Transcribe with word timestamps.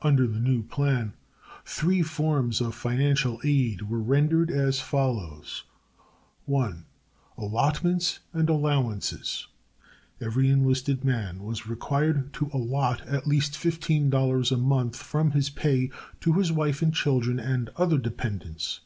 Under 0.00 0.26
the 0.26 0.38
new 0.40 0.62
plan 0.62 1.12
three 1.66 2.00
forms 2.02 2.62
of 2.62 2.74
financial 2.74 3.42
aid 3.44 3.82
were 3.90 4.00
rendered, 4.00 4.50
as 4.50 4.80
follows: 4.80 5.64
1. 6.46 6.86
Allotments 7.36 8.20
and 8.32 8.48
Allowances. 8.48 9.48
Every 10.18 10.48
enlisted 10.48 11.04
man 11.04 11.42
was 11.42 11.66
required 11.66 12.32
to 12.32 12.48
allot 12.54 13.02
at 13.06 13.26
least 13.26 13.52
$15 13.52 14.50
a 14.50 14.56
month 14.56 14.96
from 14.96 15.32
his 15.32 15.50
pay 15.50 15.90
to 16.22 16.32
his 16.32 16.50
wife 16.50 16.80
and 16.80 16.94
children 16.94 17.38
and 17.38 17.68
other 17.76 17.98
dependents. 17.98 18.80